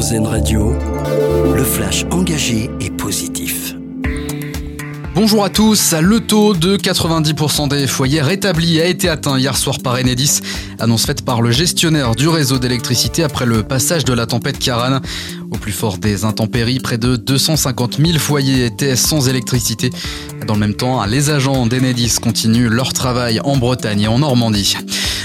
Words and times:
RZN 0.00 0.26
Radio, 0.26 0.72
le 1.54 1.62
flash 1.62 2.06
engagé 2.10 2.70
et 2.80 2.88
positif. 2.88 3.74
Bonjour 5.14 5.44
à 5.44 5.50
tous, 5.50 5.92
le 5.92 6.20
taux 6.20 6.54
de 6.54 6.78
90% 6.78 7.68
des 7.68 7.86
foyers 7.86 8.22
rétablis 8.22 8.80
a 8.80 8.86
été 8.86 9.10
atteint 9.10 9.38
hier 9.38 9.58
soir 9.58 9.76
par 9.84 9.96
Enedis, 9.96 10.40
annonce 10.78 11.04
faite 11.04 11.22
par 11.22 11.42
le 11.42 11.50
gestionnaire 11.50 12.14
du 12.14 12.28
réseau 12.28 12.58
d'électricité 12.58 13.22
après 13.22 13.44
le 13.44 13.62
passage 13.62 14.06
de 14.06 14.14
la 14.14 14.24
tempête 14.24 14.58
Karan. 14.58 15.00
Au 15.50 15.58
plus 15.58 15.72
fort 15.72 15.98
des 15.98 16.24
intempéries, 16.24 16.80
près 16.80 16.96
de 16.96 17.16
250 17.16 17.98
000 17.98 18.18
foyers 18.18 18.64
étaient 18.64 18.96
sans 18.96 19.28
électricité. 19.28 19.90
Dans 20.46 20.54
le 20.54 20.60
même 20.60 20.74
temps, 20.76 21.04
les 21.04 21.28
agents 21.28 21.66
d'Enedis 21.66 22.16
continuent 22.22 22.70
leur 22.70 22.94
travail 22.94 23.38
en 23.44 23.58
Bretagne 23.58 24.00
et 24.00 24.08
en 24.08 24.20
Normandie. 24.20 24.78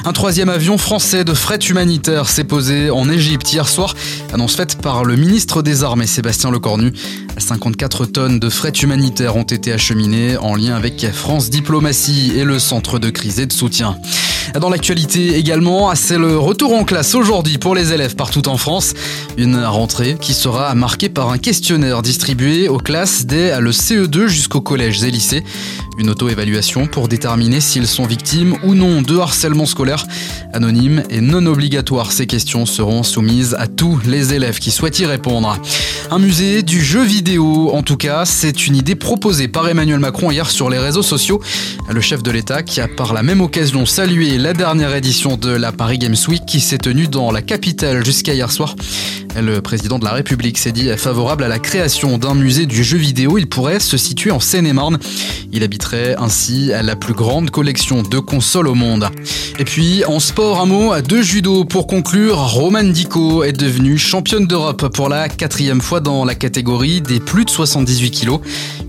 Un 0.07 0.13
troisième 0.13 0.49
avion 0.49 0.77
français 0.77 1.23
de 1.23 1.33
fret 1.33 1.57
humanitaire 1.57 2.29
s'est 2.29 2.43
posé 2.43 2.91
en 2.91 3.09
Égypte 3.09 3.51
hier 3.51 3.67
soir, 3.67 3.95
annonce 4.31 4.55
faite 4.55 4.79
par 4.79 5.03
le 5.03 5.15
ministre 5.15 5.63
des 5.63 5.83
Armées 5.83 6.05
Sébastien 6.05 6.51
Lecornu. 6.51 6.93
54 7.39 8.05
tonnes 8.05 8.39
de 8.39 8.49
fret 8.49 8.69
humanitaire 8.69 9.35
ont 9.35 9.41
été 9.41 9.73
acheminées 9.73 10.37
en 10.37 10.53
lien 10.53 10.75
avec 10.75 11.07
France 11.11 11.49
Diplomatie 11.49 12.33
et 12.35 12.43
le 12.43 12.59
centre 12.59 12.99
de 12.99 13.09
crise 13.09 13.39
et 13.39 13.47
de 13.47 13.53
soutien. 13.53 13.97
Dans 14.53 14.69
l'actualité 14.69 15.35
également, 15.35 15.93
c'est 15.95 16.17
le 16.17 16.37
retour 16.37 16.73
en 16.73 16.83
classe 16.83 17.15
aujourd'hui 17.15 17.57
pour 17.57 17.75
les 17.75 17.91
élèves 17.91 18.15
partout 18.15 18.47
en 18.47 18.57
France. 18.57 18.93
Une 19.37 19.57
rentrée 19.57 20.17
qui 20.19 20.33
sera 20.33 20.73
marquée 20.75 21.09
par 21.09 21.29
un 21.29 21.37
questionnaire 21.37 22.01
distribué 22.01 22.69
aux 22.69 22.77
classes 22.77 23.25
dès 23.25 23.59
le 23.59 23.71
CE2 23.71 24.27
jusqu'au 24.27 24.61
collège 24.61 25.03
et 25.03 25.11
lycée. 25.11 25.43
Une 25.97 26.09
auto-évaluation 26.09 26.87
pour 26.87 27.07
déterminer 27.07 27.61
s'ils 27.61 27.87
sont 27.87 28.05
victimes 28.05 28.57
ou 28.63 28.75
non 28.75 29.01
de 29.01 29.17
harcèlement 29.17 29.65
scolaire. 29.65 30.05
Anonyme 30.53 31.03
et 31.09 31.21
non 31.21 31.45
obligatoire, 31.45 32.11
ces 32.11 32.27
questions 32.27 32.65
seront 32.65 33.03
soumises 33.03 33.55
à 33.57 33.67
tous 33.67 33.99
les 34.05 34.33
élèves 34.33 34.59
qui 34.59 34.71
souhaitent 34.71 34.99
y 34.99 35.05
répondre. 35.05 35.57
Un 36.11 36.19
musée 36.19 36.63
du 36.63 36.83
jeu 36.83 37.03
vidéo, 37.03 37.71
en 37.73 37.81
tout 37.81 37.97
cas, 37.97 38.25
c'est 38.25 38.67
une 38.67 38.75
idée 38.75 38.95
proposée 38.95 39.47
par 39.47 39.67
Emmanuel 39.69 39.99
Macron 39.99 40.31
hier 40.31 40.49
sur 40.51 40.69
les 40.69 40.77
réseaux 40.77 41.01
sociaux. 41.01 41.41
Le 41.89 42.01
chef 42.01 42.21
de 42.23 42.31
l'État 42.31 42.61
qui 42.61 42.81
a 42.81 42.87
par 42.87 43.13
la 43.13 43.23
même 43.23 43.41
occasion 43.41 43.85
salué 43.85 44.34
la 44.37 44.53
dernière 44.53 44.93
édition 44.95 45.37
de 45.37 45.49
la 45.49 45.71
Paris 45.71 45.97
Games 45.97 46.15
Week 46.27 46.45
qui 46.45 46.59
s'est 46.59 46.77
tenue 46.77 47.07
dans 47.07 47.31
la 47.31 47.41
capitale 47.41 48.03
jusqu'à 48.03 48.33
hier 48.33 48.51
soir. 48.51 48.75
Le 49.41 49.61
président 49.61 49.99
de 49.99 50.05
la 50.05 50.13
République 50.13 50.57
s'est 50.57 50.71
dit 50.71 50.89
favorable 50.97 51.43
à 51.43 51.49
la 51.49 51.59
création 51.59 52.17
d'un 52.17 52.35
musée 52.35 52.65
du 52.65 52.83
jeu 52.83 52.97
vidéo. 52.97 53.37
Il 53.37 53.47
pourrait 53.47 53.81
se 53.81 53.97
situer 53.97 54.31
en 54.31 54.39
Seine-et-Marne. 54.39 54.97
Il 55.51 55.63
habiterait 55.63 56.15
ainsi 56.17 56.71
la 56.81 56.95
plus 56.95 57.13
grande 57.13 57.49
collection 57.49 58.01
de 58.01 58.19
consoles 58.19 58.67
au 58.67 58.75
monde. 58.75 59.09
Et 59.59 59.65
puis, 59.65 60.05
en 60.05 60.19
sport, 60.19 60.61
un 60.61 60.65
mot 60.65 60.99
de 61.01 61.21
judo. 61.21 61.65
Pour 61.65 61.87
conclure, 61.87 62.37
Roman 62.37 62.83
Dico 62.83 63.43
est 63.43 63.53
devenue 63.53 63.97
championne 63.97 64.47
d'Europe 64.47 64.87
pour 64.93 65.09
la 65.09 65.27
quatrième 65.27 65.81
fois 65.81 65.99
dans 65.99 66.23
la 66.23 66.35
catégorie 66.35 67.01
des 67.01 67.19
plus 67.19 67.45
de 67.45 67.49
78 67.49 68.11
kilos. 68.11 68.39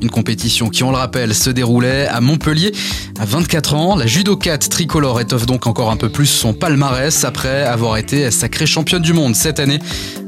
Une 0.00 0.10
compétition 0.10 0.68
qui, 0.68 0.84
on 0.84 0.90
le 0.90 0.96
rappelle, 0.96 1.34
se 1.34 1.50
déroulait 1.50 2.06
à 2.06 2.20
Montpellier. 2.20 2.72
À 3.18 3.24
24 3.24 3.74
ans, 3.74 3.96
la 3.96 4.06
judokate 4.06 4.68
tricolore 4.68 5.20
étoffe 5.20 5.46
donc 5.46 5.66
encore 5.66 5.90
un 5.90 5.96
peu 5.96 6.08
plus 6.08 6.26
son 6.26 6.52
palmarès 6.52 7.24
après 7.24 7.62
avoir 7.62 7.96
été 7.96 8.30
sacrée 8.30 8.66
championne 8.66 9.02
du 9.02 9.12
monde 9.12 9.34
cette 9.34 9.58
année. 9.60 9.78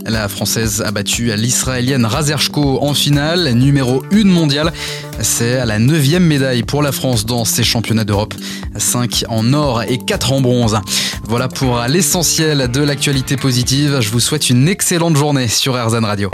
La 0.08 0.26
Française 0.26 0.82
a 0.86 0.90
battu 0.90 1.30
l'Israélienne 1.36 2.06
Razershko 2.06 2.78
en 2.80 2.94
finale, 2.94 3.52
numéro 3.52 4.02
1 4.10 4.24
mondiale. 4.24 4.72
C'est 5.20 5.66
la 5.66 5.78
neuvième 5.78 6.24
médaille 6.24 6.62
pour 6.62 6.82
la 6.82 6.92
France 6.92 7.26
dans 7.26 7.44
ces 7.44 7.62
championnats 7.62 8.04
d'Europe. 8.04 8.32
5 8.74 9.24
en 9.28 9.52
or 9.52 9.82
et 9.82 9.98
4 9.98 10.32
en 10.32 10.40
bronze. 10.40 10.78
Voilà 11.24 11.48
pour 11.48 11.82
l'essentiel 11.88 12.70
de 12.70 12.80
l'actualité 12.80 13.36
positive. 13.36 13.98
Je 14.00 14.10
vous 14.10 14.20
souhaite 14.20 14.48
une 14.48 14.66
excellente 14.66 15.16
journée 15.16 15.46
sur 15.46 15.74
RZN 15.74 16.04
Radio. 16.06 16.30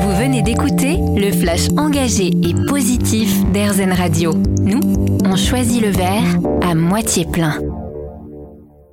Vous 0.00 0.16
venez 0.16 0.42
d'écouter 0.42 0.98
le 1.16 1.32
flash 1.32 1.68
engagé 1.78 2.32
et 2.42 2.54
positif 2.68 3.30
d'RZN 3.52 3.92
Radio. 3.92 4.34
Nous, 4.60 4.80
on 5.24 5.36
choisit 5.36 5.80
le 5.80 5.90
verre 5.90 6.36
à 6.68 6.74
moitié 6.74 7.24
plein. 7.24 7.54